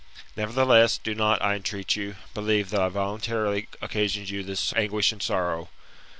[0.35, 5.21] Nevertheless, do not, I entreat you, believe that I voluntarily occasioned you this anguish and
[5.21, 5.69] sorrow.